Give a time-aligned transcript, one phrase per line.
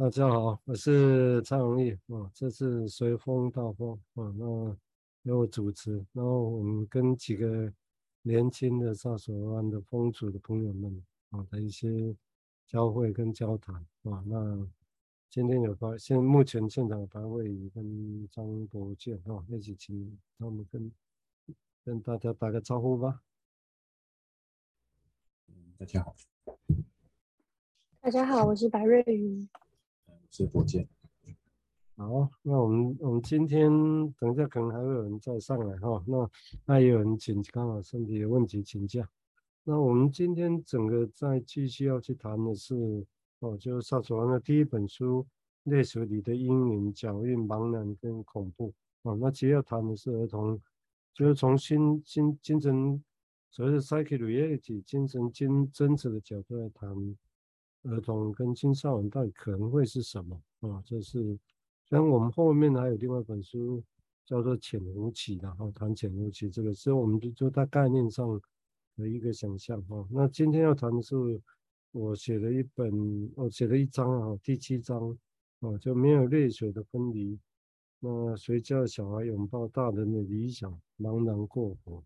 [0.00, 2.30] 大家好，我是蔡弘毅啊。
[2.32, 4.74] 这次随风到风啊，那
[5.24, 7.70] 由我主持，然后我们跟几个
[8.22, 12.16] 年轻的萨索湾的风主的朋友们啊的一些
[12.66, 13.74] 交汇跟交谈
[14.04, 14.24] 啊。
[14.26, 14.66] 那
[15.28, 20.90] 今天有白，现目前现场有白慧宇跟张博健啊，一起请他们跟
[21.84, 23.20] 跟大家打个招呼吧。
[25.76, 26.16] 大家好，
[28.00, 29.46] 大家好，我是白瑞宇。
[30.30, 30.88] 直播间。
[31.96, 33.70] 好，那我们我们今天
[34.12, 36.30] 等一下可能还会有人再上来哈，那
[36.64, 39.06] 那也有人请刚好身体有问题请假。
[39.64, 43.04] 那我们今天整个再继续要去谈的是
[43.40, 45.26] 哦，就是萨索湾的第一本书
[45.70, 48.68] 《泪水里的阴影、脚印、茫然跟恐怖》
[49.02, 49.18] 哦。
[49.20, 50.58] 那其实要谈的是儿童，
[51.12, 53.04] 就是从心心精神
[53.50, 56.88] 所谓的 psychic reality 精神精真实的角度来谈。
[57.84, 60.82] 儿童跟青少年到底可能会是什么啊？
[60.84, 61.38] 这是，
[61.86, 63.82] 虽然我们后面还有另外一本书
[64.26, 68.38] 叫做《潜伏期》然后谈潜伏期这个，是我们就就在概念上
[68.96, 70.06] 的一个想象哈。
[70.10, 71.16] 那今天要谈的是
[71.92, 75.16] 我写的一本，我写了一章啊，第七章
[75.60, 77.38] 啊，就没有泪水的分离。
[77.98, 82.04] 那谁叫小孩拥抱大人的理想，茫然过活？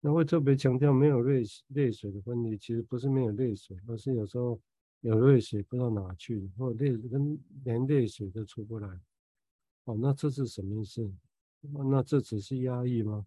[0.00, 4.58] 那会特别强调没有泪泪水的分离，其实不是没有泪水，而是有时候。
[5.06, 9.00] 有泪水不知道哪去，或者泪跟连泪水都出不来，
[9.84, 11.08] 哦，那这是什么意思？
[11.60, 13.24] 那这只是压抑吗？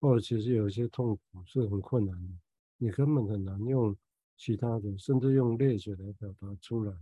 [0.00, 2.32] 或者其实有一些痛苦是很困难的，
[2.78, 3.94] 你根本很难用
[4.38, 6.96] 其他的，甚至用泪水来表达出来，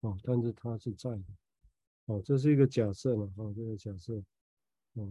[0.00, 1.24] 哦，但是它是在的，
[2.04, 4.22] 哦，这是一个假设嘛，哦，这个假设，
[4.96, 5.10] 哦，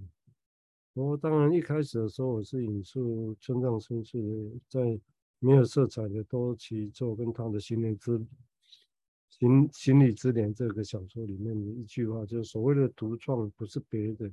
[0.94, 5.02] 我当然一开始的时候我是引述村上春树在
[5.40, 8.24] 没有色彩的多崎作跟他的心灵之。
[9.32, 14.32] 心心理之年这个小说里面的一句话，就是所谓的独创不是别的，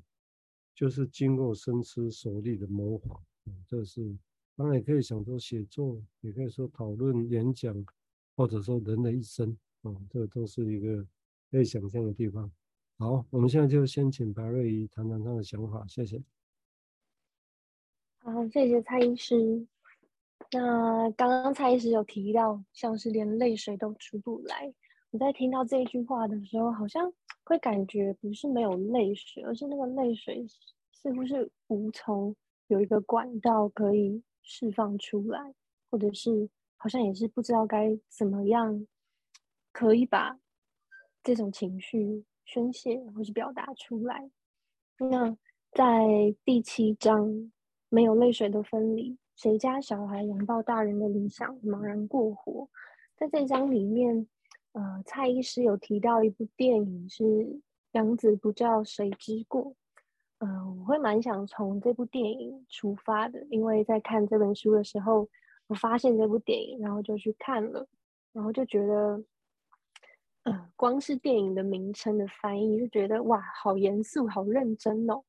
[0.75, 3.19] 就是经过深思熟虑的模仿。
[3.67, 4.15] 这是
[4.57, 7.87] 当然也可以想说写作，也可以说讨论、演讲，
[8.37, 9.57] 或者说人的一生。
[9.83, 11.07] 啊，这都是一个
[11.53, 12.51] 可以想象的地方。
[12.99, 16.21] 好，我们现在就先请白瑞怡谈谈他的想法，谢谢。
[18.19, 19.65] 好，谢谢蔡医师。
[20.51, 24.75] 那刚刚蔡医师有提到，像是连泪水都出不来。
[25.11, 27.11] 我在听到这一句话的时候，好像
[27.43, 30.47] 会感觉不是没有泪水，而是那个泪水
[30.93, 32.37] 似乎是无从
[32.67, 35.55] 有一个管道可以释放出来，
[35.91, 38.87] 或者是好像也是不知道该怎么样
[39.73, 40.39] 可以把
[41.23, 44.31] 这种情绪宣泄或是表达出来。
[44.99, 45.35] 那
[45.73, 47.51] 在第七章
[47.89, 52.69] 没有泪水的分离，谁家小孩拥抱大人的理想，茫然过活，
[53.17, 54.29] 在这一章里面。
[54.79, 57.25] 呃，蔡医师有提到一部电影是
[57.93, 59.65] 《杨子不教谁之过》。
[60.39, 60.47] 呃，
[60.79, 65.29] 我会蛮想从这部电影出发的，因为在看这本书的时候，
[65.67, 67.85] 我发现这部电影，然后就去看了，
[68.33, 69.21] 然后就觉得，
[70.45, 75.21] 呃，光是电影的名称的翻译就觉得哇，好严肃，好认真哦，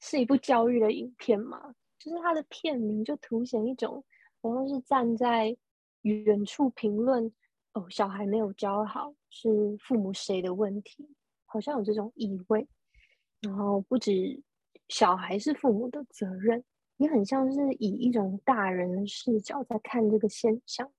[0.00, 1.74] 是一部教育的影片嘛？
[1.98, 4.04] 就是它的片名就凸显一种，
[4.42, 5.56] 好像是站在
[6.02, 7.32] 远处评论。
[7.76, 9.50] 哦，小孩没有教好是
[9.80, 11.06] 父母谁的问题？
[11.44, 12.66] 好像有这种意味。
[13.42, 14.42] 然后不止
[14.88, 16.64] 小孩是父母的责任，
[16.96, 20.90] 也很像是以一种大人的视角在看这个现象。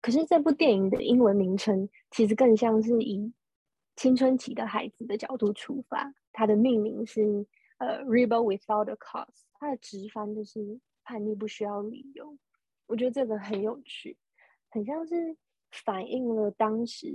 [0.00, 3.32] 可是这部电影的英文名称其实更像是以
[3.94, 6.12] 青春期的孩子的角度出发。
[6.32, 7.46] 它的命名是
[7.78, 12.36] 呃，Rebel Without a Cause，它的直翻就是叛逆不需要理由。
[12.86, 14.18] 我觉得这个很有趣，
[14.70, 15.36] 很像是。
[15.84, 17.12] 反映了当时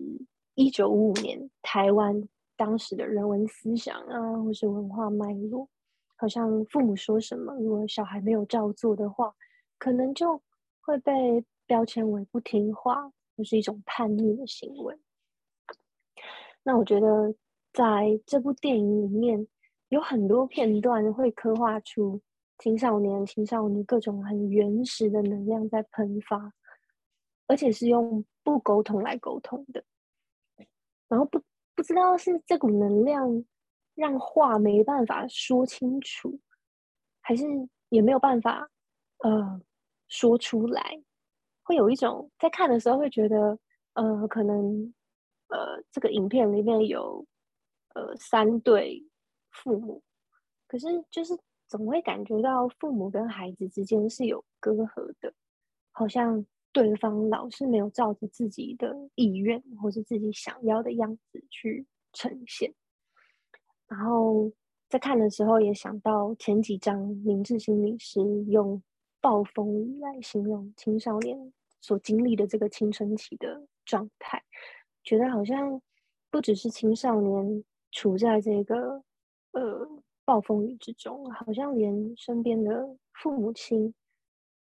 [0.55, 2.27] 一九五五年台湾
[2.57, 5.65] 当时的人文思想啊，或是文化脉络，
[6.17, 9.33] 好像父母说什么，如果小孩没有照做的话，
[9.77, 10.41] 可能就
[10.81, 14.99] 会被标签为不听话，或是一种叛逆的行为。
[16.63, 17.33] 那我觉得
[17.71, 19.47] 在这部电影里面，
[19.87, 22.19] 有很多片段会刻画出
[22.57, 26.51] 青少年、青少年各种很原始的能量在喷发，
[27.47, 28.25] 而且是用。
[28.49, 29.83] 不沟通来沟通的，
[31.07, 31.41] 然后不
[31.75, 33.45] 不知道是这股能量
[33.95, 36.39] 让话没办法说清楚，
[37.21, 37.45] 还是
[37.89, 38.69] 也没有办法
[39.19, 39.61] 呃
[40.07, 41.01] 说出来，
[41.63, 43.57] 会有一种在看的时候会觉得
[43.93, 44.93] 呃可能
[45.47, 47.25] 呃这个影片里面有
[47.93, 49.05] 呃三对
[49.51, 50.01] 父母，
[50.67, 51.37] 可是就是
[51.67, 55.33] 总会感觉到父母跟孩子之间是有隔阂的，
[55.91, 56.45] 好像。
[56.79, 62.73] 对方老是没有照着自己的意愿或是自己想要的样子去呈现。
[63.85, 64.49] 然后
[64.87, 68.81] 在看的时候也想到前几章明志心理师用
[69.19, 74.41] 暴风雨来形容青少年所经历的这个青春期的状态，
[75.03, 75.81] 觉得好像
[76.31, 77.61] 不只是青少年
[77.91, 79.03] 处在这个
[79.51, 79.85] 呃
[80.23, 83.93] 暴风雨之中，好像连身边的父母亲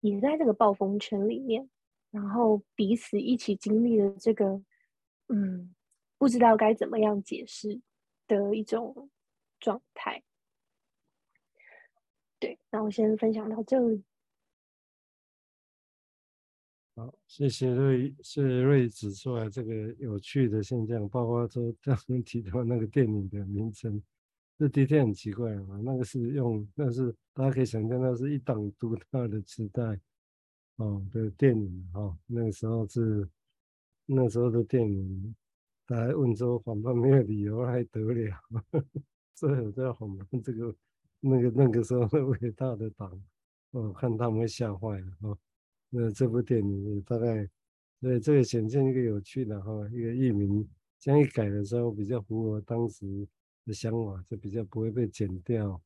[0.00, 1.70] 也在这个暴风圈里面，
[2.14, 4.62] 然后彼此一起经历了这个
[5.26, 5.74] 嗯，
[6.16, 7.80] 不知道该怎么样解释
[8.28, 9.10] 的一种
[9.58, 10.22] 状态。
[12.38, 14.04] 对，那我先分享到这里。
[16.94, 24.00] 好，谢谢瑞，谢谢瑞指出来这个有趣的现象，包括说刚刚提到那个电影的名称，
[24.56, 25.80] 这的确很奇怪啊。
[25.82, 29.98] 那个是用，那是大家可以想象，那是一党独大的时代
[30.76, 32.16] 哦的电影哦。
[32.26, 33.28] 那个时候是
[34.06, 35.34] 那时候的电影，
[35.86, 38.36] 大家问说反叛没有理由还得了？
[39.34, 40.74] 所以我在反叛这个
[41.20, 43.22] 那个那个时候的伟大的党，
[43.72, 45.38] 哦，看他们吓坏了哦。
[45.90, 47.48] 那这部电影大概，
[48.00, 50.68] 对这个显现一个有趣的哈，一个译名
[50.98, 53.26] 这样一改的时候，比较符合当时
[53.64, 55.80] 的想法，就比较不会被剪掉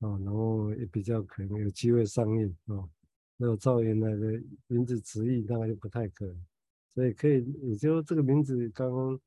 [0.00, 2.88] 啊，然后也比较可能有机会上映啊。
[3.42, 6.46] 那个照原来的名字直译，大概就不太可能，
[6.94, 9.20] 所以可以，也就这个名字刚刚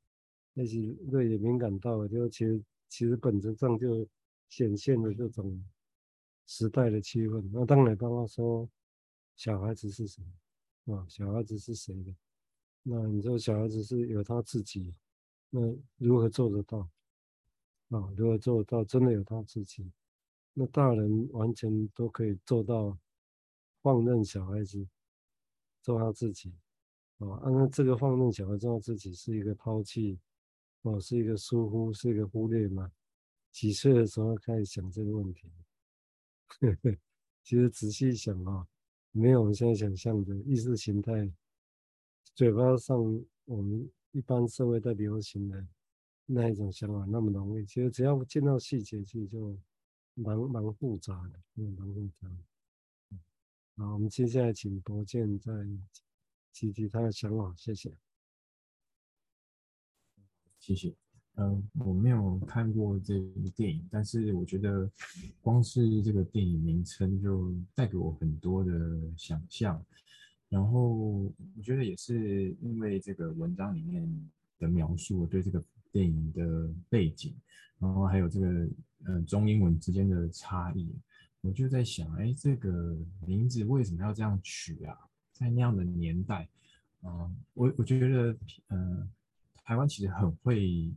[0.53, 4.07] 那些对也敏感到，就其实其实本质上就
[4.47, 5.61] 显现了这种
[6.45, 7.43] 时代的气氛。
[7.51, 8.69] 那当然刚刚说。
[9.37, 10.21] 小孩子是什
[10.85, 11.05] 么啊？
[11.09, 12.15] 小孩子是谁的？
[12.83, 14.95] 那你说小孩子是有他自己，
[15.49, 15.59] 那
[15.97, 16.89] 如何做得到
[17.89, 18.09] 啊？
[18.15, 18.81] 如何做得到？
[18.85, 19.91] 真的有他自己？
[20.53, 22.97] 那大人完全都可以做到，
[23.85, 24.87] 放任小孩子
[25.83, 26.51] 做他自己
[27.19, 27.37] 啊？
[27.43, 30.19] 那这个放任小孩做他自己是一个抛弃
[30.81, 32.91] 哦，是一个疏忽，是一个忽略吗？
[33.51, 35.51] 几岁的时候开始想这个问题？
[36.47, 36.97] 呵呵，
[37.43, 38.67] 其实仔细想啊。
[39.11, 41.31] 没有我们现在想象的意识形态，
[42.33, 42.97] 嘴巴上
[43.45, 45.65] 我们一般社会在流行的
[46.25, 47.65] 那一种想法那么容易。
[47.65, 49.55] 其实只要见到细节，其实就
[50.15, 52.54] 蛮蛮复杂的，蛮复杂的。
[53.77, 55.51] 好，我们接下来请博建再
[56.53, 57.91] 提提他的想法，谢谢。
[60.57, 60.95] 谢谢。
[61.33, 64.89] 嗯，我没有看过这部电影，但是我觉得
[65.41, 68.71] 光是这个电影名称就带给我很多的
[69.17, 69.85] 想象。
[70.47, 75.61] 然后我觉得也是因为这个文章里面的描述，我对这个
[75.91, 77.35] 电影的背景，
[77.77, 78.47] 然后还有这个
[79.03, 80.89] 嗯中英文之间的差异，
[81.45, 84.97] 我就在想，哎，这个名字为什么要这样取啊？
[85.33, 86.47] 在那样的年代，
[87.03, 88.37] 嗯，我我觉得
[88.69, 89.09] 嗯，
[89.63, 90.93] 台湾其实很会。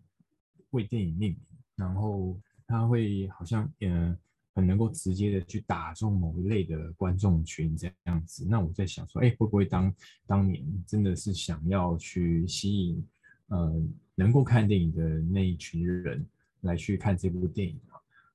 [0.73, 1.39] 为电影命名，
[1.77, 4.15] 然后他会好像嗯
[4.53, 8.45] 很能够直接的去打中某一类的观众群这样子。
[8.47, 9.91] 那我在想说，哎，会不会当
[10.27, 13.03] 当年真的是想要去吸引
[13.47, 13.83] 呃
[14.15, 16.23] 能够看电影的那一群人
[16.61, 17.81] 来去看这部电影？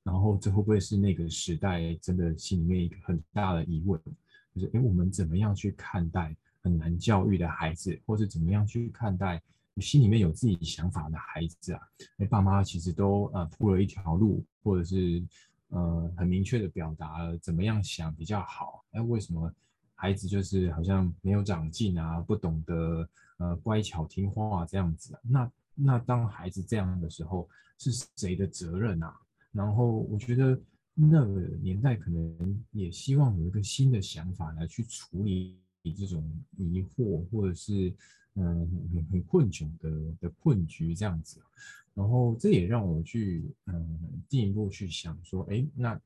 [0.04, 4.00] 然后这会不会是那个时代真的心里面一个很大的疑问，
[4.54, 9.42] 就是哎我们怎么样去看待很难教育的孩子，或是怎么样去看待？
[9.78, 11.82] 心里面有自己想法的孩子啊，
[12.20, 15.26] 哎，爸妈其实都呃铺了一条路，或者是
[15.70, 18.86] 呃很明确的表达了怎么样想比较好。
[18.92, 19.52] 哎，为什么
[19.96, 25.20] 孩子就是好像没有长进啊，不懂得呃乖巧听话啊这样子啊？
[25.24, 29.20] 那那当孩子这样的时候，是谁的责任啊？
[29.54, 30.60] 然后我觉得
[30.94, 31.26] 那个
[31.62, 35.58] 年代可能也希望有一个新的想法来去处理
[35.98, 36.22] 这种
[36.58, 37.94] 疑惑，或者是。
[38.36, 39.92] 嗯，很很困窘的
[40.22, 41.40] 的困局这样子，
[41.94, 46.02] 然后这也让我去嗯进一步去想说，哎，那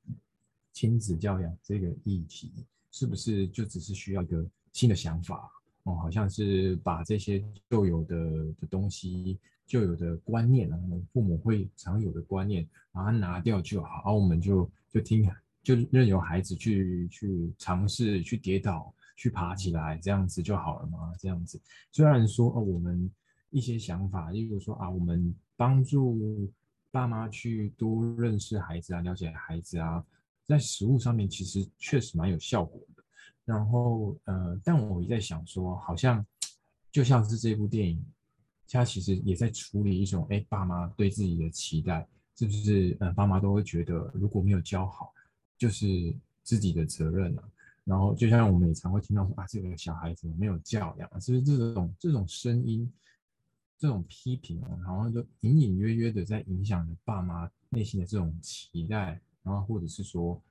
[0.73, 2.51] 亲子教养这个议题
[2.91, 5.49] 是不是就只是需要一个新的想法
[5.83, 5.95] 哦？
[5.95, 8.17] 好像是把这些旧有的
[8.59, 10.79] 的东西、旧有的观念啊，
[11.13, 15.29] 父母会常有的观念，把它拿掉就好，然后我们就就听
[15.61, 18.91] 就任由孩子去去尝试去跌倒。
[19.19, 21.11] 去爬起来，这样子就好了吗？
[21.17, 21.59] 这样子，
[21.91, 23.09] 虽然说哦，我们
[23.49, 26.47] 一些想法，例如说啊，我们帮助
[26.91, 30.05] 爸妈去多认识孩子啊，了解孩子啊，
[30.45, 33.03] 在实务上面其实确实蛮有效果的。
[33.43, 36.23] 然后呃，但我也在想说，好像
[36.91, 38.05] 就像是这部电影，
[38.69, 42.95] 他其实也在处理一种，哎，爸妈对自己的期待，是不是？
[42.99, 45.13] 嗯，爸妈都会觉得如果没有教好，
[45.57, 47.43] 就是自己的责任啊。
[47.83, 52.91] 然后就像我们也常会听到说啊，这个小孩子没有教养，其实这种这种声音，
[53.77, 60.41] 这种批评啊，然后就隐隐约约的在影响着爸妈内心的这种期待，然后或者是说，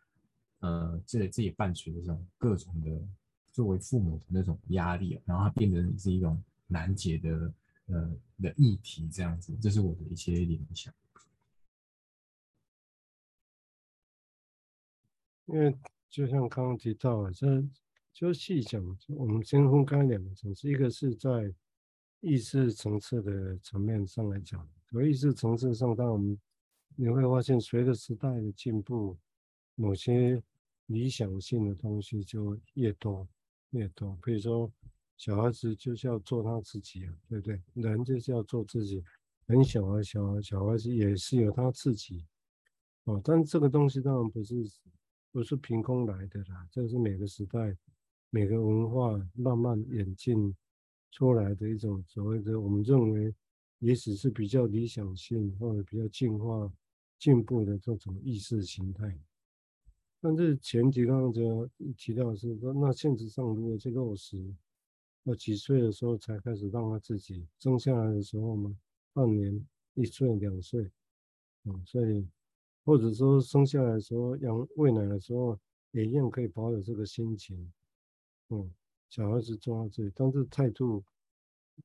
[0.60, 2.90] 呃，这这也伴随着这种各种的
[3.52, 7.52] 作为父母的那种压力，然后它变成是一种难解的
[7.86, 10.92] 呃的议题，这样子，这是我的一些联想。
[15.46, 15.76] 因为
[16.08, 17.64] 就像刚刚提到的，这
[18.12, 21.54] 就细讲，我们先分开两个层次，一个是在
[22.20, 26.36] 意识层次的层面上来讲，和意识层次上，当我们
[26.96, 29.16] 你会发现，随着时代的进步，
[29.76, 30.42] 某些
[30.86, 33.28] 理想性的东西就越多
[33.70, 34.18] 越多。
[34.24, 34.72] 比如说，
[35.16, 37.60] 小孩子就是要做他自己啊，对不对？
[37.74, 39.02] 人就是要做自己，
[39.46, 42.24] 很小啊，小孩小孩子也是有他自己
[43.04, 44.54] 哦，但这个东西当然不是。
[45.32, 47.76] 不是凭空来的啦，这是每个时代、
[48.30, 50.56] 每个文化慢慢演进
[51.10, 53.34] 出来的一种所谓的我们认为
[53.80, 56.72] 也许是比较理想性或者比较进化、
[57.18, 59.14] 进步的这种意识形态。
[60.22, 61.68] 但是前提刚刚就
[61.98, 64.42] 提到的是说，那现实上如果这个落实，
[65.26, 68.74] 我几岁的时候才开始让他自己生下来的时候嘛，
[69.12, 70.90] 半年、一岁、两岁，
[71.64, 72.26] 啊，所以。
[72.84, 75.58] 或者说生下来的时候，养喂奶的时候，
[75.90, 77.72] 也一样可以保有这个心情。
[78.50, 78.72] 嗯，
[79.08, 81.02] 小孩子做到这里，但是态度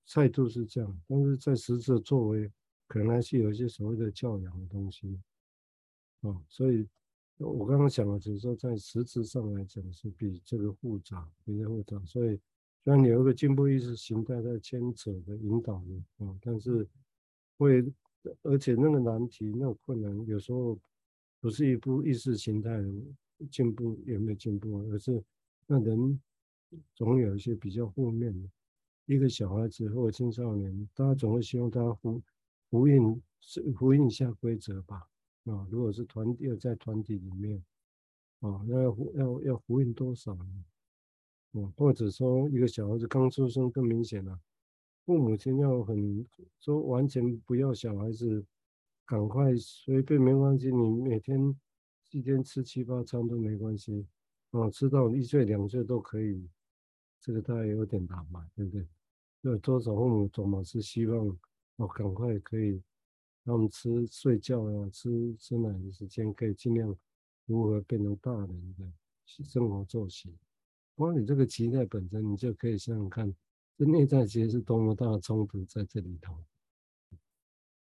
[0.06, 2.52] 态度是这样，但是在实质作为，
[2.86, 5.20] 可能还是有一些所谓的教养的东西。
[6.20, 6.88] 哦，所以
[7.40, 12.00] 我刚刚讲了，只是说在实质上来讲是比这个复杂，比较复杂。
[12.06, 12.40] 所以
[12.84, 16.88] 虽然你有一个进步意识形态在牵扯的引导你，啊，但是
[17.58, 17.84] 会，
[18.44, 20.80] 而且那个难题、那个困难，有时候。
[21.44, 22.88] 不是一部意识形态的
[23.50, 25.24] 进步有没有进步，而是
[25.66, 26.22] 那人
[26.94, 28.48] 总有一些比较负面的。
[29.08, 32.22] 一个小孩子或青少年，大家总会希望他呼
[32.70, 33.20] 呼应
[33.76, 35.10] 呼应一下规则吧？
[35.46, 37.58] 啊，如果是团体在团体里面，
[38.42, 40.64] 啊，那要要要呼应多少呢？
[41.54, 44.40] 啊，或者说一个小孩子刚出生更明显了，
[45.06, 46.26] 父母亲要很
[46.60, 48.46] 说完全不要小孩子。
[49.04, 51.54] 赶快随便没关系，你每天
[52.12, 54.08] 一天吃七八餐都没关系，
[54.52, 56.48] 哦，吃到一岁两岁都可以，
[57.20, 58.88] 这个大概有点难嘛，对不对？
[59.42, 61.28] 有多少父母总嘛是希望
[61.76, 62.82] 哦，赶快可以
[63.44, 66.96] 让我们吃睡觉啊，吃吃奶的时间可以尽量
[67.46, 70.34] 如何变成大人的生活作息。
[71.02, 73.36] 光你这个期待本身，你就可以想想看，
[73.76, 76.36] 这内在其实是多么大的冲突在这里头。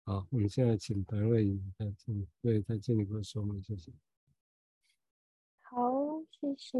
[0.03, 3.91] 好，我们现在请白瑞颖再进，对，再进一步说明，谢谢。
[5.61, 6.77] 好，谢谢。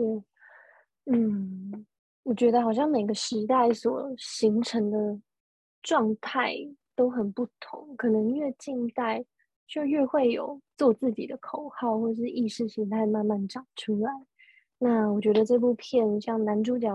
[1.06, 1.86] 嗯，
[2.22, 5.20] 我觉得好像每个时代所形成的
[5.82, 6.54] 状态
[6.96, 9.26] 都很不同，可能越近代
[9.68, 14.12] 就越会有做自己的口号，或是意识形态慢慢长出来。
[14.80, 16.90] 那我觉得这部片像男主角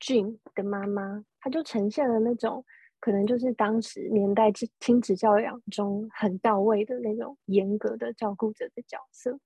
[0.00, 2.64] Jim 的妈妈，他就呈现了那种。
[3.00, 9.38] 可能就是当时年代亲亲子教养中很到位的那种严格的照顾者的角色，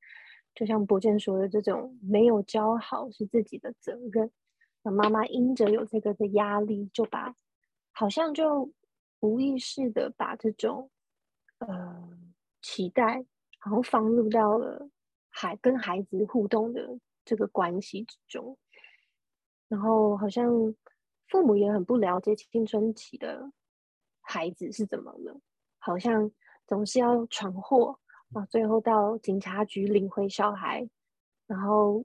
[0.55, 4.31] 就像博健说的，这种没有教好是自己的责任。
[4.85, 7.35] 那妈妈因着有这个的压力，就把
[7.91, 8.71] 好像就
[9.19, 10.89] 无意识的把这种
[11.59, 12.09] 呃
[12.63, 13.25] 期待，
[13.59, 14.89] 好像放入到了
[15.31, 16.97] 孩跟孩子互动的
[17.29, 18.57] 这个关系之中，
[19.69, 20.75] 然后好像。
[21.31, 23.53] 父母也很不了解青春期的
[24.23, 25.39] 孩子是怎么了，
[25.79, 26.33] 好像
[26.67, 28.01] 总是要闯祸
[28.33, 30.89] 啊，最后到警察局领回小孩，
[31.47, 32.03] 然后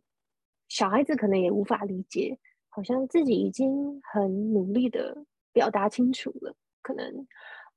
[0.67, 2.37] 小孩子可能也无法理解，
[2.67, 7.25] 好像自己已经很努力的表达清楚了，可能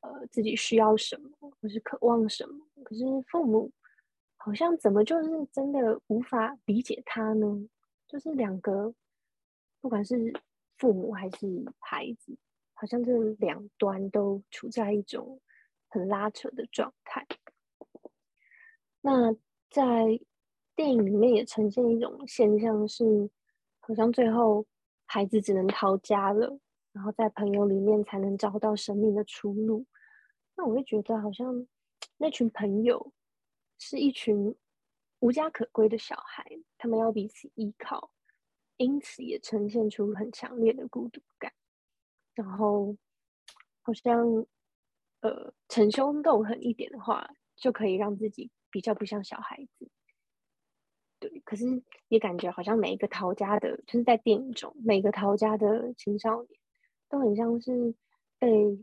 [0.01, 3.71] 呃自己需要什么或是渴望什么，可是父母
[4.47, 7.69] 好像怎么就是真的无法理解他呢？
[8.07, 8.95] 就是两个，
[9.81, 10.33] 不管是。
[10.79, 11.47] 父母还是
[11.79, 12.37] 孩子，
[12.75, 15.41] 好像这两端都处在一种
[15.89, 17.27] 很拉扯的状态。
[19.01, 19.33] 那
[19.71, 20.21] 在
[20.75, 23.31] 电影里面也呈现一种现象是，
[23.81, 24.67] 好像最后
[25.07, 26.61] 孩子只能逃家了，
[26.93, 29.87] 然后在朋友里面才能找到生命的出路。
[30.57, 31.67] 那我会觉得，好像
[32.19, 33.15] 那群朋友
[33.79, 34.55] 是一群
[35.21, 36.45] 无家可归的小孩，
[36.79, 38.11] 他们要彼此依靠。
[38.79, 41.51] 因此也呈现出很强烈的孤独感，
[42.35, 42.95] 然后
[43.81, 44.47] 好像
[45.21, 49.91] 呃逞凶斗狠一点的话，就可以让自己比较不像小孩子。
[51.19, 51.65] 对，可是
[52.09, 56.61] 也感觉好像每一个逃家的，就是在电影中每个逃家的青少年，
[57.09, 57.95] 都很像是
[58.39, 58.79] 被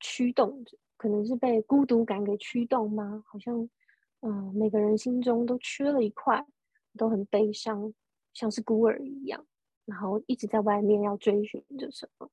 [0.00, 3.22] 驱动着，可能是被孤独感给驱动吗？
[3.26, 3.68] 好像，
[4.26, 6.44] 嗯、每个人心中都缺了一块，
[6.98, 7.94] 都很悲伤，
[8.34, 9.46] 像是孤儿一样，
[9.84, 12.28] 然后一直在外面要追寻着什么。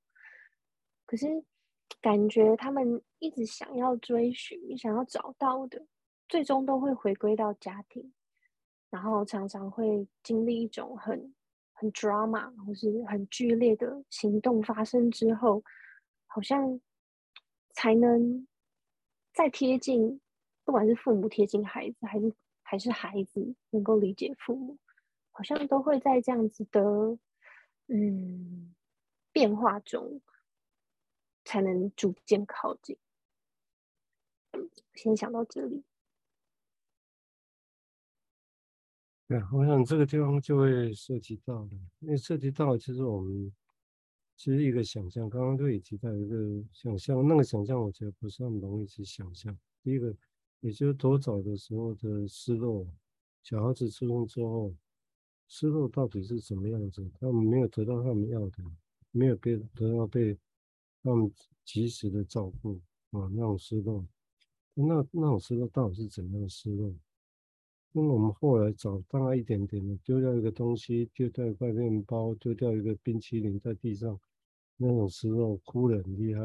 [1.05, 1.27] 可是
[2.01, 5.85] 感觉他们一直想要追寻、想要找到的，
[6.27, 8.11] 最终都会回归到家庭，
[8.89, 11.35] 然后常常会经历一种很
[11.73, 15.63] 很 drama 或是很剧烈的行动发生之后，
[16.25, 16.81] 好像
[17.75, 18.47] 才能
[19.31, 20.19] 再贴近，
[20.63, 24.77] 不管是父母贴近孩子，还是还是孩子能够理解父母，
[25.31, 26.81] 好像都会在这样子的
[27.87, 28.73] 嗯
[29.31, 30.21] 变化中。
[31.45, 32.97] 才能逐渐靠近。
[34.95, 35.83] 先想到这里。
[39.27, 43.53] 对，我想这个地方就会涉及到了，因为涉及到其实我们
[44.37, 46.35] 其实一个想象，刚刚都已提到一个
[46.71, 49.53] 想象，那个想象我觉得不是很容易去想象。
[49.81, 50.15] 第一个，
[50.63, 52.87] 也就是多早的时候的失落，
[53.43, 54.73] 小孩子出生之后，
[55.49, 57.05] 失落到底是什么样子？
[57.19, 58.63] 他们没有得到他们要的，
[59.11, 60.37] 没有被得到被。
[61.05, 61.29] 他们
[61.65, 62.79] 及时的照顾
[63.11, 64.07] 啊，那种失落，
[64.73, 66.95] 那那种失落到底是怎样的失落？
[67.91, 74.17] 因为我们后来长大一点点的，丢掉一个东西，丢掉一块面包，丢掉一个冰淇淋在地上，
[74.77, 76.41] 那种失落哭得很厉害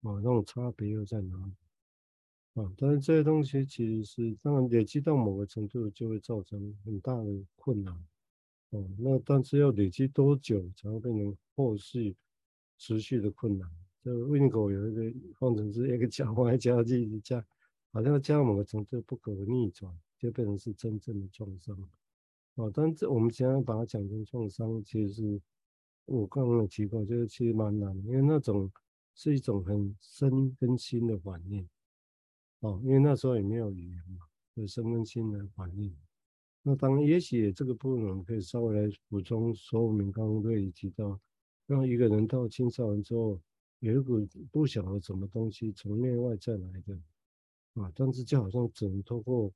[0.00, 1.52] 啊，那种差别又在哪里
[2.54, 2.72] 啊？
[2.76, 7.94] 但是这些东西其实是当然累积到某个程度，就会造成很大的困难
[8.70, 8.88] 哦。
[8.98, 12.16] 那但是要累积多久才会变成后续？
[12.76, 13.70] 持续的困难，
[14.04, 17.42] 就 Wingo 有一个方程式，一个加 y 加进加，
[17.92, 21.78] 好像加到某个程度不可逆转，就变成是真正的创伤。
[22.56, 25.40] 哦，但这我们现在把它讲成创伤，其实是
[26.04, 28.70] 我刚刚有提过，就是其实蛮难，因为那种
[29.14, 31.66] 是一种很深跟心的反应。
[32.64, 34.20] 哦，因为那时候也没有语言嘛，
[34.54, 35.94] 有身跟心的反应。
[36.62, 41.20] 那当然，也许这个部分我们可以稍微来补充说明，刚刚都已提到。
[41.66, 43.38] 让一个人到青少年之后，
[43.80, 46.94] 有一股不晓得什么东西从内外在来的
[47.74, 49.52] 啊，但是就好像只能透过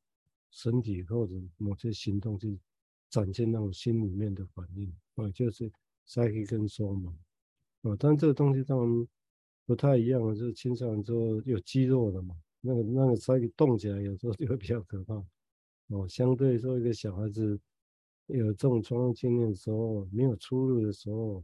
[0.51, 2.59] 身体或者某些行动去
[3.09, 5.71] 展现那种心里面的反应啊，就是
[6.07, 7.13] psyche 跟 soma
[7.83, 9.09] 啊，但这个东西当然
[9.65, 12.37] 不太一样，就是青少年之后有肌肉的嘛，
[12.69, 15.15] 那个那个 psyche 动起来有时候就会比较可怕
[15.89, 17.59] 哦，相对说一个小孩子
[18.27, 21.43] 有这种创伤经验的时候，没有出路的时候。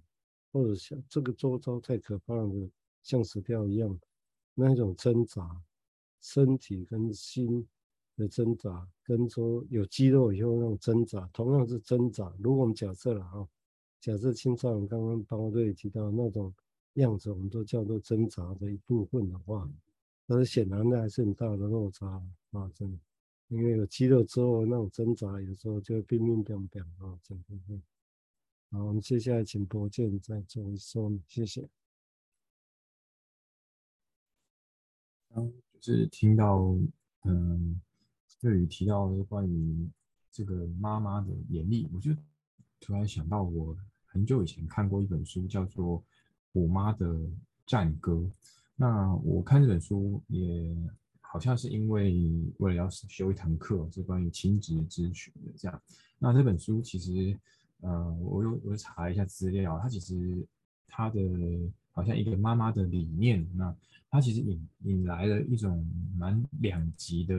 [0.52, 2.70] 或者像这个周遭太可怕的，
[3.02, 3.98] 像死掉一样，
[4.54, 5.60] 那一种挣扎，
[6.20, 7.66] 身体跟心
[8.16, 12.32] 的挣扎，跟说有肌肉以后那种挣扎，同样是挣扎。
[12.38, 13.48] 如果我们假设了哈，
[14.00, 16.54] 假设青少年刚刚包队提到那种
[16.92, 19.68] 样子，我们都叫做挣扎的一部分的话，
[20.26, 22.06] 但是显然的还是很大的落差
[22.52, 22.98] 啊，真的，
[23.48, 27.80] 因为有肌肉之后那种挣扎，有时候就会乒乒乓乓啊，真的。
[28.70, 31.68] 好，我们接下来请博建再做一说明，谢谢。
[35.28, 36.74] 刚就是听到，
[37.24, 37.80] 嗯，
[38.40, 39.88] 这里提到关于
[40.32, 42.12] 这个妈妈的严厉，我就
[42.80, 46.00] 突然想到，我很久以前看过一本书，叫做
[46.52, 47.20] 《我妈的
[47.66, 48.12] 战歌》。
[48.76, 50.76] 那我看这本书也
[51.20, 52.14] 好像是因为
[52.58, 55.82] 为了要修一堂课，是关于亲子咨询的这样。
[56.18, 57.38] 那这本书其实。
[57.80, 60.46] 呃，我又我又查了一下资料，它其实
[60.88, 61.20] 它的
[61.92, 63.76] 好像一个妈妈的理念，那
[64.10, 65.84] 它其实引引来了一种
[66.16, 67.37] 蛮两极的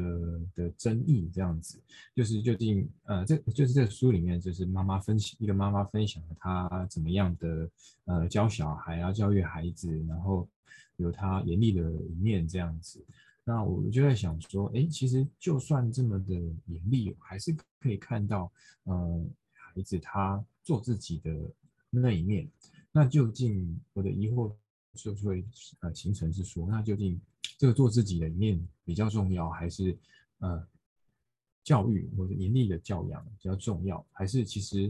[0.53, 1.81] 的争议，这样子，
[2.13, 7.69] 就是究竟呃，这就是这个书里面就是妈妈分析一个妈妈分享她怎么样的
[8.03, 10.47] 呃教小孩啊，教育孩子，然后
[10.97, 13.03] 有他严厉的一面这样子，
[13.43, 16.33] 那我就在想说，哎，其实就算这么的
[16.65, 18.51] 严厉，还是可以看到
[18.83, 19.25] 呃。
[19.75, 21.35] 孩子他做自己的
[21.89, 22.49] 那一面，
[22.93, 24.49] 那究竟我的疑惑
[24.93, 25.45] 就会
[25.81, 27.19] 呃形成是说，那究竟
[27.57, 29.97] 这个做自己的一面比较重要，还是
[30.39, 30.65] 呃
[31.61, 34.89] 教育或者严厉的教养比较重要，还是其实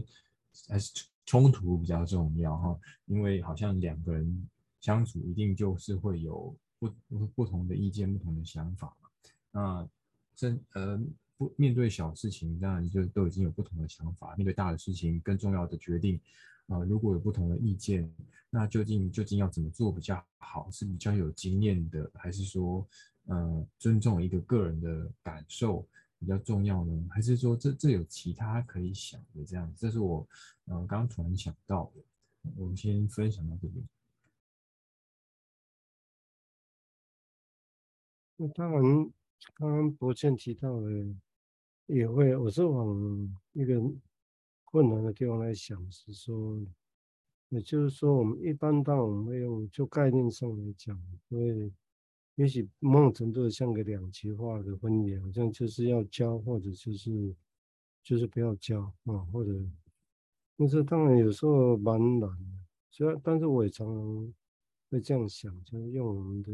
[0.68, 2.78] 还是冲突比较重要哈？
[3.06, 4.48] 因为好像两个人
[4.86, 6.88] 相处一定就是会有不
[7.34, 9.08] 不同的意见、不同的想法嘛。
[9.50, 9.88] 那
[10.36, 11.00] 真呃。
[11.38, 14.34] 不面对小事情，当然就都已经有不同的想法。
[14.36, 16.18] 面对大的事情，更重要的决定，
[16.66, 18.10] 啊、如果有不同的意见，
[18.48, 20.70] 那究竟究竟要怎么做比较好？
[20.70, 22.88] 是比较有经验的，还是说，
[23.26, 25.86] 呃，尊重一个个人的感受，
[26.18, 27.06] 比较重要呢？
[27.10, 29.70] 还是说这这有其他可以想的这样？
[29.76, 30.26] 这是我
[30.64, 33.86] 呃刚突然想到的，我们先分享到这边。
[38.38, 38.82] 那当然，
[39.54, 40.90] 刚刚博倩提到的，
[41.86, 43.80] 也会，我是往一个
[44.66, 46.60] 困难的地方来想，是说，
[47.48, 51.72] 也就是说，我们一般当我们会用就概念上来讲，因为
[52.34, 57.34] 也许某种程度像个两极化的分野，好像就是要教，或者就是
[58.02, 59.50] 就是不要教啊，或者，
[60.58, 64.34] 但是当然有时候蛮难的，虽然但是我也常常
[64.90, 66.52] 会这样想，就是用我们的。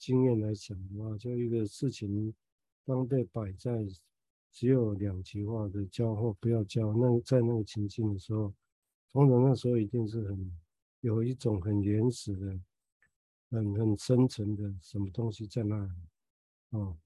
[0.00, 2.34] 经验来讲的话，就一个事情，
[2.86, 3.86] 当被摆在
[4.50, 8.52] 只有两极化的交或不要交，那在那个情境的时候，
[9.12, 10.58] 通常那时候一定是很
[11.02, 12.58] 有一种很原始的、
[13.50, 15.92] 很很深层的什么东西在那里，
[16.70, 16.96] 哦，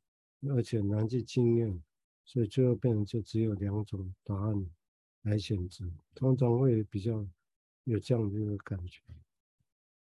[0.51, 1.83] 而且难去经验，
[2.25, 4.71] 所以最后变成就只有两种答案
[5.23, 7.27] 来选择，通常会比较
[7.83, 9.03] 有这样的一个感觉。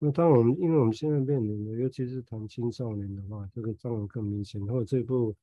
[0.01, 4.61] 那当，我们因为我们现在面临的，尤其是谈青少年的话，这个当然更明显。
[4.67, 5.33] 或者这部《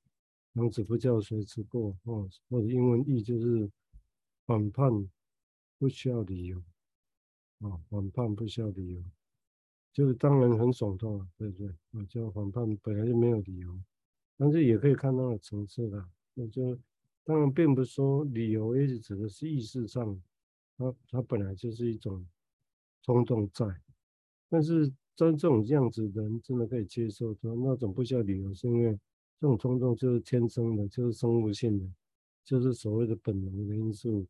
[0.53, 3.71] 养子不教谁之过》哦，或者英文译就是
[4.45, 5.09] 反叛
[5.79, 6.61] 不需要理由
[7.61, 9.01] 啊，反叛不需要理由，
[9.93, 11.67] 就是当然很耸动啊，对不对？
[11.93, 13.75] 啊，就反叛本来就没有理由，
[14.37, 16.05] 但是也可以看到的层次的。
[16.35, 16.77] 那就
[17.23, 20.21] 当然并不是说理由，也许指的是意识上，
[20.77, 22.27] 它它本来就是一种
[23.01, 23.65] 冲动在。
[24.51, 24.85] 但是
[25.15, 28.91] 真这种样子的人真的可以接受，说那种不需要理由，是因为
[29.39, 31.89] 这种冲动就是天生的，就是生物性的，
[32.43, 34.27] 就是所谓的本能的因素，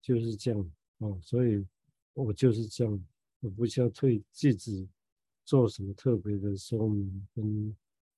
[0.00, 1.18] 就是这样哦。
[1.20, 1.66] 所以
[2.12, 3.04] 我就是这样，
[3.40, 4.88] 我不需要退自己
[5.44, 7.76] 做什么特别的说明跟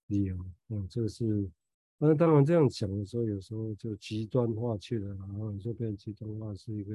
[0.08, 0.36] 理由
[0.68, 0.86] 啊。
[0.90, 1.50] 这个是，
[1.96, 6.94] 那当然这样讲的时候，有时候就极端化去了，然后就变极端化是一个，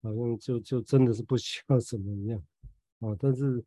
[0.00, 2.42] 好像就就真的是不需要什么一样。
[3.00, 3.64] 啊，但是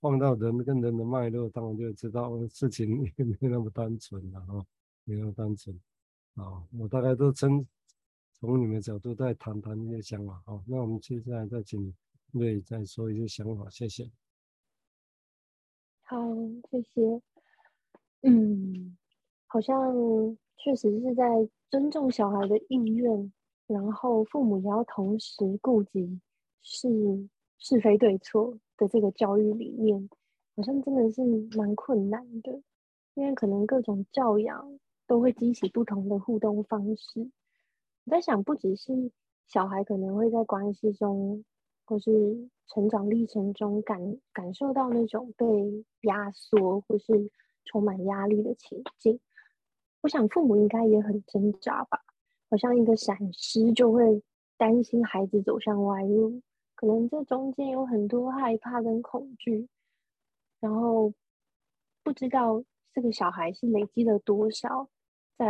[0.00, 4.64] 放到人跟人的脉络，当然就知道事情也 没那么单纯了啊，
[5.04, 5.74] 没那么单纯。
[6.34, 7.66] 啊，我大概都从
[8.34, 10.40] 从你们角度再谈谈一些想法。
[10.46, 11.92] 好，那我们接下来再请
[12.32, 14.08] 瑞再说一些想法，谢谢。
[16.02, 16.16] 好，
[16.70, 17.22] 谢谢。
[18.22, 18.96] 嗯，
[19.46, 19.76] 好像
[20.56, 21.24] 确实是在
[21.70, 23.32] 尊重小孩的意愿，
[23.66, 26.20] 然后父母也要同时顾及
[26.62, 27.28] 是。
[27.58, 30.08] 是非对错的这个教育理念，
[30.56, 31.22] 好像真的是
[31.56, 32.62] 蛮困难的，
[33.14, 37.30] 因为可能各种教养都会激起不同的互动方式。
[38.04, 39.10] 我在想，不只是
[39.46, 41.44] 小孩可能会在关系中，
[41.84, 45.46] 或是成长历程中感感受到那种被
[46.02, 47.30] 压缩或是
[47.64, 49.18] 充满压力的情境，
[50.02, 52.00] 我想父母应该也很挣扎吧，
[52.48, 54.22] 好像一个闪失就会
[54.56, 56.40] 担心孩子走向歪路。
[56.80, 59.66] 可能这中间有很多害怕跟恐惧，
[60.60, 61.12] 然后
[62.04, 62.62] 不知道
[62.92, 64.88] 这个小孩是累积了多少，
[65.36, 65.44] 在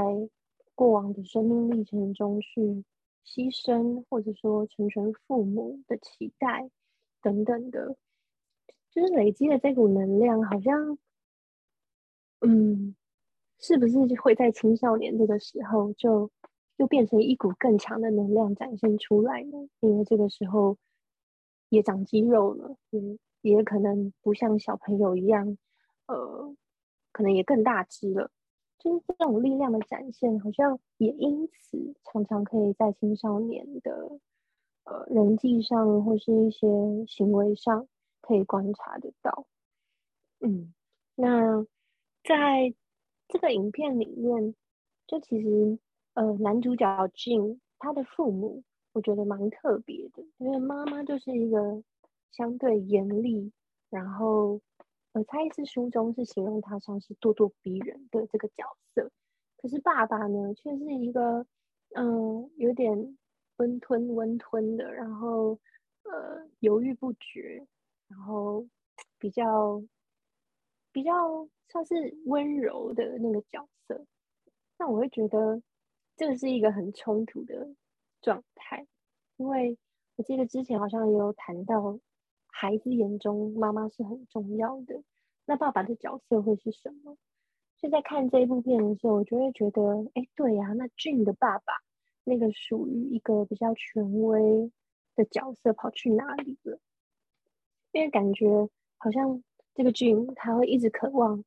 [0.74, 2.82] 过往的生命历程中去
[3.26, 6.70] 牺牲，或者说成全父母的期待
[7.20, 7.94] 等等的，
[8.90, 10.96] 就是累积的这股能量，好像，
[12.40, 12.96] 嗯，
[13.58, 16.30] 是不是会在青少年这个时候就
[16.78, 19.68] 又变成一股更强的能量展现出来呢？
[19.80, 20.78] 因为这个时候。
[21.68, 25.56] 也长肌肉了，嗯，也可能不像小朋友一样，
[26.06, 26.54] 呃，
[27.12, 28.30] 可能也更大只了。
[28.78, 34.20] 就是这种力量的展现，好像也因此常常可以在青少年的
[34.84, 36.66] 呃人际上或是一些
[37.06, 37.88] 行为上
[38.20, 39.46] 可以观察得到。
[40.40, 40.72] 嗯，
[41.16, 41.66] 那
[42.22, 42.72] 在
[43.28, 44.54] 这个影片里面，
[45.08, 45.78] 就其实
[46.14, 48.62] 呃男主角 Gene 他的父母。
[48.98, 51.80] 我觉得蛮特别的，因为妈妈就是一个
[52.32, 53.52] 相对严厉，
[53.90, 54.60] 然后
[55.12, 59.08] 呃，蔡医师书中是形容他像是咄咄逼人的这个角色，
[59.56, 61.46] 可是爸爸呢，却是一个
[61.94, 63.16] 嗯有点
[63.58, 65.56] 温吞温吞的，然后
[66.02, 67.64] 呃犹豫不决，
[68.08, 68.66] 然后
[69.16, 69.80] 比较
[70.90, 74.04] 比较像是温柔的那个角色，
[74.76, 75.62] 那我会觉得
[76.16, 77.68] 这个是一个很冲突的。
[78.20, 78.86] 状态，
[79.36, 79.78] 因为
[80.16, 81.98] 我记得之前好像也有谈到，
[82.46, 85.02] 孩子眼中妈妈是很重要的，
[85.46, 87.16] 那爸爸的角色会是什么？
[87.76, 91.72] 所以在看这一部片的时候，我就会觉得，哎，对呀，那俊的爸爸
[92.24, 94.72] 那个属于一个比较权威
[95.14, 96.78] 的角色跑去哪里了？
[97.92, 99.42] 因为感觉好像
[99.74, 101.44] 这个俊他会一直渴望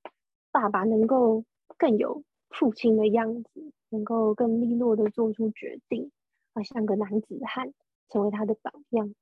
[0.52, 1.44] 爸爸能够
[1.78, 6.12] 更有父亲的样子，能够更利落的做出决定，
[6.54, 7.74] 啊，像个男子汉，
[8.10, 9.14] 成为他的榜样。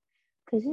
[0.46, 0.68] 可是，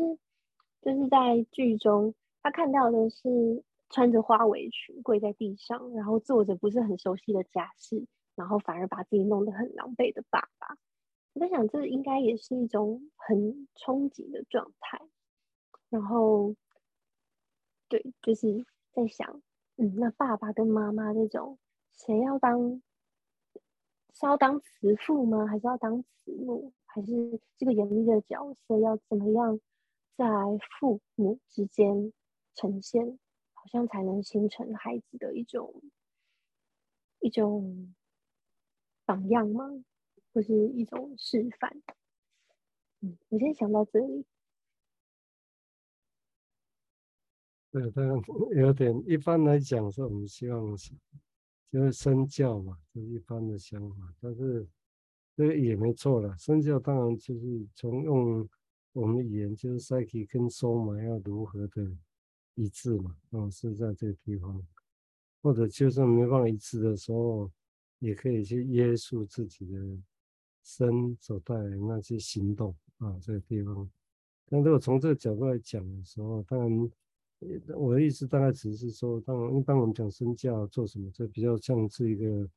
[0.81, 10.77] 就是在剧中，他看到的是穿着花围裙跪在地上，然后做着不是很熟悉的家事，然后反而把自己弄得很狼狈的爸爸。
[11.35, 15.01] 我在想，这应该也是一种很冲击的状态。
[15.91, 16.55] 然后，
[17.89, 19.43] 对，就是在想，
[19.77, 21.59] 嗯，那爸爸跟妈妈这种，
[21.93, 22.81] 谁要当？
[24.19, 25.47] 是要当慈父吗？
[25.47, 26.73] 还是要当慈母？
[26.87, 29.61] 还是这个严厉的角色要怎么样
[30.17, 30.25] 在
[30.81, 32.15] 父母之间
[32.55, 33.19] 呈现，
[33.53, 35.83] 好像才能形成孩子的一种
[37.21, 37.95] 一种
[39.05, 39.85] 榜样吗？
[40.33, 41.83] 或是一种示范？
[43.03, 44.25] 嗯，我先想到这里。
[47.71, 48.17] 对，当然
[48.57, 49.03] 有点。
[49.07, 50.95] 一般来讲，是我们希望是
[51.71, 54.15] 就是身教嘛，就一般的想法。
[54.21, 54.67] 但是
[55.37, 58.49] 这个也没错了，身教当然就是从用
[58.93, 61.91] 我们语言，就是再去跟 soma 要如何的
[62.55, 63.17] 一致嘛。
[63.31, 64.63] 哦，是在这个地方，
[65.43, 67.51] 或者就算没办法一致的时候，
[67.99, 69.79] 也可以去约束自己的
[70.63, 73.91] 身所带来那些行动啊，这个地方。
[74.49, 76.91] 但如果从这个角度来讲的时候，当然。
[77.77, 82.49] 我的意思大概只是说，当一般我们讲身教做什么，这比较像是一个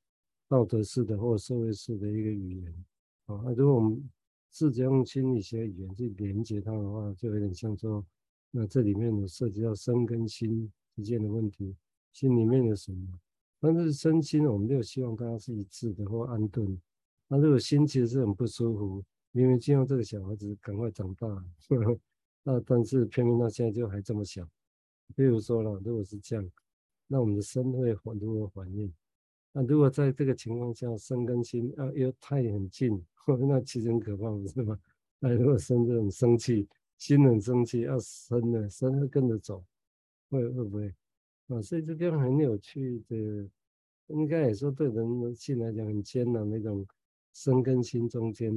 [0.48, 2.86] 道德式的或者社会式的一个语言
[3.26, 3.42] 啊。
[3.44, 4.10] 那如果我们
[4.52, 8.04] 试着用心理学语言去连接它的话，就有点像说，
[8.52, 11.76] 那这里面有涉及到身跟心之间的问题，
[12.14, 13.20] 心里面有什么？
[13.60, 16.80] 但是身心我们就希望大家是一致的或安顿。
[17.28, 21.28] 那如果心其实是很不舒服，明明希望这个小孩子赶快长大，
[21.70, 22.00] 呵呵，
[22.44, 24.48] 那但是偏偏他现在就还这么小。
[25.16, 26.52] 比如说了，如果是这样，
[27.08, 28.94] 那我们的身会如何反应？
[29.52, 33.04] 那如果在这个情况下，身跟心啊又太很近，
[33.48, 34.80] 那其实很可怕，不是吗？
[35.20, 36.68] 那如果身就很生气，
[36.98, 39.64] 心很生气，要身呢，身会跟着走，
[40.30, 40.94] 会会不会？
[41.48, 43.50] 啊，所以这边很有趣的，
[44.08, 46.86] 应该也说对人性来讲很艰难那种
[47.34, 48.52] 身跟心中间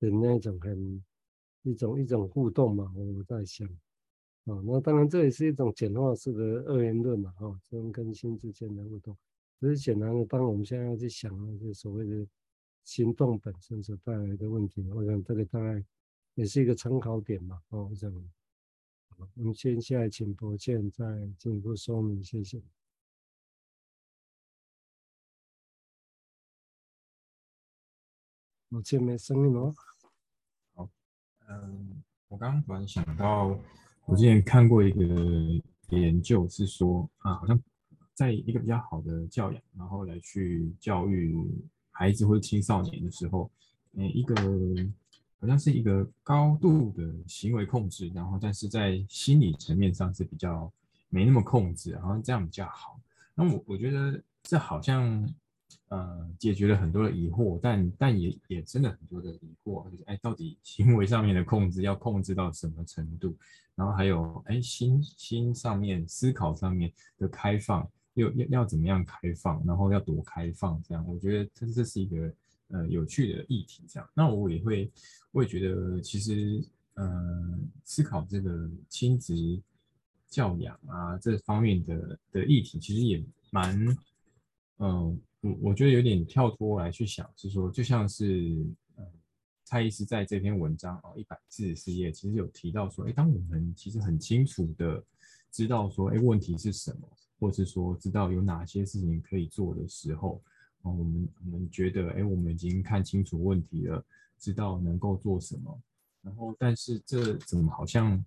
[0.00, 1.04] 的那种很
[1.62, 3.68] 一种一种互动嘛，我在想。
[4.46, 9.16] 啊，那当然这也是一种简化式的二元论嘛，哈，身跟心之间的互动，
[9.60, 10.24] 只是简单的。
[10.26, 12.26] 当我们现在要去想那些所谓的
[12.84, 15.84] 行动本身所带来的问题，我想这个大概
[16.34, 18.10] 也是一个参考点嘛，哦，我想。
[19.34, 21.04] 我们先下来请博建再
[21.38, 22.62] 进一步说明，谢谢。
[28.68, 29.74] 博建没声音哦。
[30.74, 30.90] 好，
[31.48, 33.58] 嗯，我刚刚突然想到。
[34.06, 35.04] 我之前看过一个
[35.90, 37.60] 研究，是说啊，好像
[38.14, 41.36] 在一个比较好的教养，然后来去教育
[41.90, 43.50] 孩子或者青少年的时候，
[43.96, 44.34] 诶，一个
[45.40, 50.72] 好像是一个高度的行为控制，然后但是在心理层面上是比较
[51.08, 53.00] 没那么控制，好像这样比较好。
[53.34, 55.28] 那我我觉得这好像。
[55.88, 63.36] 呃，解决了很多的疑惑，但但也也真的很多的疑惑，就是哎，到底行为上面的控制要控制到什么程度？
[63.76, 69.62] 然后还有哎，心心上面思考上面的开放，又要要怎么样开放？
[69.64, 70.82] 然后要多开放？
[70.82, 72.34] 这样，我觉得这这是一个
[72.68, 73.84] 呃有趣的议题。
[73.86, 74.90] 这样，那我也会，
[75.30, 79.34] 我也觉得其实呃，思考这个亲子
[80.28, 83.96] 教养啊这方面的的议题，其实也蛮
[84.78, 85.20] 嗯。
[85.42, 88.66] 我我觉得有点跳脱来去想，是说，就像是，
[89.66, 95.02] 蔡医师在这篇文章哦，一百四十四页，其实有提到说，哎，当我们其实很清楚的
[95.50, 97.08] 知道说，哎，问题是什么，
[97.40, 100.40] 或是说知道有哪些事情可以做的时候，
[100.82, 104.04] 哦，我们我们觉得，哎，我们已经看清楚问题了，
[104.38, 105.76] 知道能够做什么，
[106.22, 108.24] 然后，但是这怎么好像，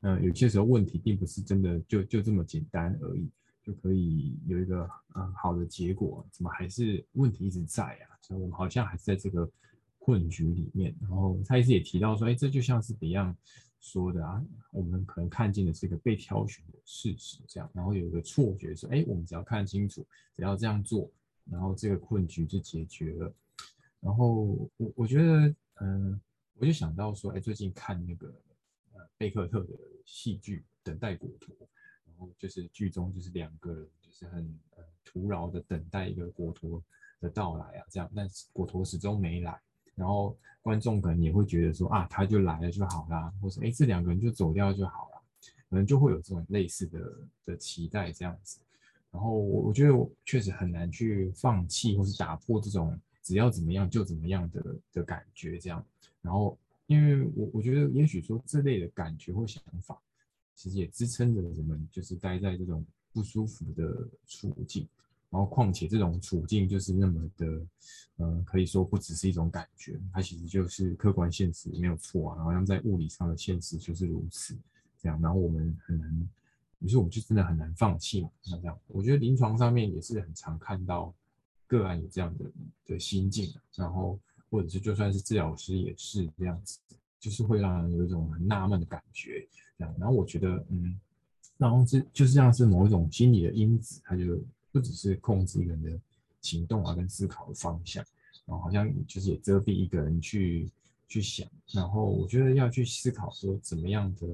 [0.00, 3.28] 呃，有些时候问题并不是真的就就这么简单而已。
[3.60, 8.16] 就可以有一个嗯好的结果，怎么还是问题一直在啊？
[8.22, 9.46] 所以我们好像还是在这个
[10.08, 10.94] 困局里面。
[11.02, 13.34] 然后他一直也提到说，哎，这就像是 Beyond
[13.78, 14.42] 说的啊，
[14.72, 21.10] 我们可能看见的是一个被挑选的事实，这样，然后有一个错觉说，哎，我们只要看清楚，只要这样做，
[21.44, 23.30] 然后这个困局就解决了。
[24.00, 26.18] 然后我我觉得，嗯，
[26.54, 28.28] 我就想到说，哎，最近看那个
[28.94, 29.74] 呃贝克特的
[30.06, 31.54] 戏剧《等待果陀》。
[32.36, 34.42] 就是剧中就是两个人，就是很
[34.74, 36.82] 呃徒劳的等待一个果陀
[37.20, 39.56] 的到来啊，这样，但是果陀始终没来，
[39.98, 45.22] 然后观众可能也会觉得说啊，他就来了就好啦，或者哎这两个人就走掉就好了，
[45.68, 47.00] 可能就会有这种类似的
[47.44, 48.60] 的期待这样子。
[49.10, 55.84] 然后我我觉得我确实很难去放弃或是打破这种只要怎么样就怎么样的的感觉，这样。
[56.22, 56.56] 然后
[56.86, 59.98] 因为我我觉得也许说这类的感觉或想法，
[60.54, 64.86] 其实也支撑着人们就是待在这种不舒服的处境。
[65.30, 67.66] 然后况且这种处境就是那么的，
[68.16, 72.36] 呃，可以说不只是一种感觉，它其实就是客观现实没有错啊。
[72.36, 74.56] 然后像在物理上的现实就是如此，
[75.00, 75.20] 这样。
[75.20, 76.28] 然后我们很难。
[76.80, 81.12] 于是我们就真的很难放弃嘛，那这样，我觉得临床上面也是很常看到
[81.66, 82.44] 个案有这样的
[82.86, 84.16] 的心境，然后
[84.48, 86.78] 或者是就算是治疗师也是这样子，
[87.18, 89.44] 就是会让人有一种很纳闷的感觉，
[89.76, 89.92] 这样。
[89.98, 90.96] 然后我觉得，嗯，
[91.56, 94.40] 然后这就是像是某一种心理的因子，它就
[94.78, 96.00] 不只是控制一个人的
[96.40, 98.04] 行动啊跟思考的方向，
[98.46, 100.70] 然后好像就是也遮蔽一个人去
[101.08, 104.26] 去想，然后我觉得要去思考说怎么样的。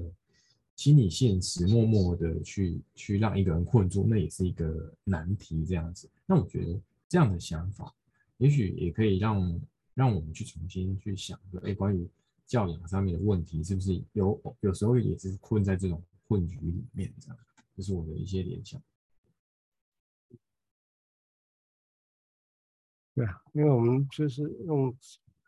[0.75, 5.63] 心理现实，默默的去去让一个人困住，那也是一个难题。
[5.63, 6.77] 这样子，那我觉得
[7.07, 7.95] 这样的想法，
[8.39, 9.61] 也许也可以让
[9.93, 12.05] 让我们去重新去想说，哎，关于
[12.45, 17.09] 教养上面的问题，是不是有有时候也是困在这种困局里面？
[17.21, 17.37] 这样，
[17.77, 18.77] 这是我的一些联想。
[23.15, 24.95] 对啊，因为我们就是用。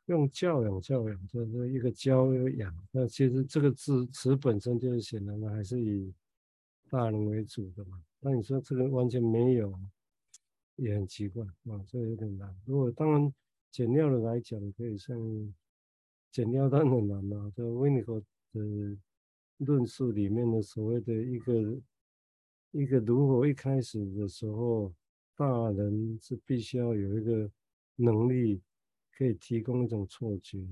[0.08, 2.74] 用教养教养，就是一个教一个养。
[2.92, 6.14] 那其实这个字词本身就是显然的，还是以
[6.90, 8.02] 大人为主的嘛。
[8.22, 9.78] 那你说这个完全没有，
[10.78, 12.56] 也很奇怪啊，这有点难。
[12.64, 13.34] 如果当然
[13.70, 15.20] 简要的来讲，可以像
[16.32, 17.52] 简要但很难啊。
[17.54, 18.18] 这维尼克
[18.54, 18.98] 的
[19.58, 21.78] 论述里面的所谓的一个
[22.72, 24.94] 一个，如果一开始的时候，
[25.36, 27.52] 大人是必须要有一个
[27.98, 28.62] 能力。
[29.10, 30.64] 可以提供一种错觉，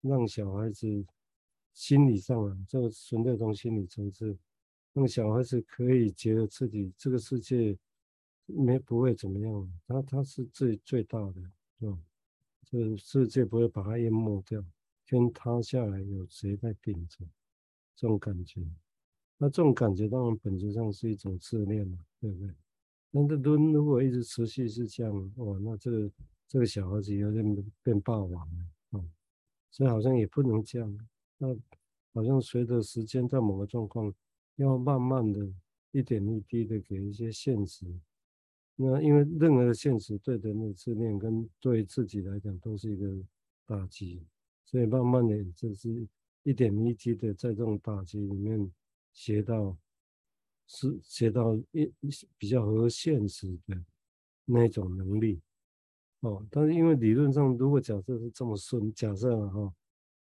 [0.00, 1.04] 让小孩子
[1.74, 4.38] 心理上啊，这个纯粹从心理层次，
[4.92, 7.76] 让小孩子可以觉得自己这个世界
[8.46, 12.00] 没不会怎么样，他他是最最大的，嗯，
[12.64, 14.64] 这个世界不会把他淹没掉，
[15.04, 17.24] 天塌下来有谁在顶着？
[17.96, 18.62] 这种感觉，
[19.36, 22.54] 那这种感觉当然本质上是一种自恋嘛，对不对？
[23.10, 26.10] 那这都如果一直持续是这样，哇，那这个。
[26.50, 27.44] 这个小孩子有点
[27.82, 29.10] 变霸王了，嗯，
[29.70, 30.98] 所以好像也不能这样。
[31.36, 31.54] 那
[32.14, 34.10] 好像随着时间，在某个状况，
[34.56, 35.46] 要慢慢的
[35.90, 37.84] 一点一滴的给一些现实。
[38.76, 43.14] 那因为任何的现实对人的自恋跟对自己来讲都是一个
[43.66, 44.24] 打击，
[44.64, 46.08] 所以慢慢的就是
[46.44, 48.72] 一点一滴的在这种打击里面
[49.12, 49.76] 学到，
[50.68, 51.90] 是学到一
[52.38, 53.84] 比较合现实的
[54.44, 55.40] 那种能力。
[56.20, 59.74] 哦，但是因为理论上，如果假设是这么顺，假设了哈，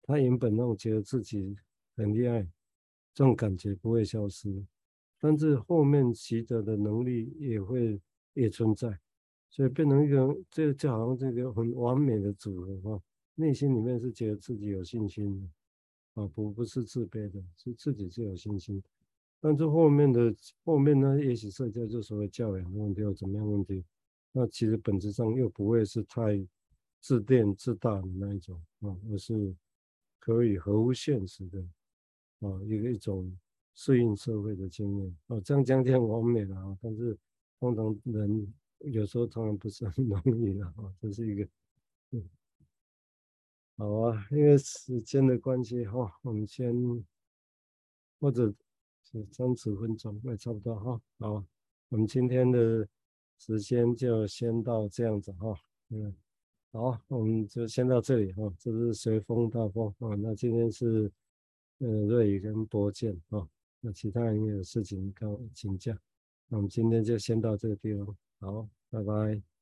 [0.03, 1.55] 他原本那种觉得自己
[1.95, 2.43] 很厉害，
[3.13, 4.65] 这种感觉不会消失，
[5.19, 8.01] 但是后面习得的能力也会
[8.33, 8.99] 也存在，
[9.49, 13.03] 所以变成一个这就好像这个很完美的组合哈，
[13.35, 18.83] 内心里面是觉得自己有信心的，啊不不是自卑的，是自己是有信心，
[19.39, 23.83] 但是后面的后面呢，也许涉及到就所谓教养的问题或怎么样问题。
[24.31, 26.45] 那其实本质上又不会是太
[26.99, 29.55] 自恋自大的那一种啊，而是
[30.19, 31.59] 可以合乎现实的
[32.39, 33.35] 啊，一个一种
[33.73, 35.39] 适应社会的经验啊。
[35.41, 37.17] 这样讲起来完美了啊，但是
[37.59, 40.93] 通常人有时候当然不是很容易了啊。
[40.99, 41.47] 这是一个，
[43.77, 46.75] 好啊，因为时间的关系哈，我们先
[48.19, 48.53] 或者
[49.11, 51.01] 是三十分钟也差不多哈。
[51.19, 51.43] 好，
[51.89, 52.87] 我们今天的。
[53.39, 55.55] 时间就先到这样子哈，
[55.89, 56.11] 嗯，
[56.71, 58.51] 好，我们就先到这里哈。
[58.57, 61.11] 这是随风大风啊，那今天是
[61.77, 63.47] 呃瑞宇跟博健啊，
[63.79, 65.95] 那其他人有事情跟我请假，
[66.47, 69.56] 那我们今天就先到这个地方，好，拜拜。